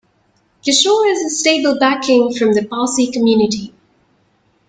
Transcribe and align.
Kishore 0.63 1.11
as 1.11 1.21
a 1.21 1.29
stable 1.29 1.77
backing 1.77 2.33
from 2.33 2.53
the 2.55 2.61
Pasi 2.63 3.11
community. 3.13 3.71